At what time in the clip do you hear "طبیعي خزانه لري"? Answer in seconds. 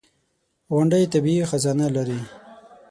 1.13-2.21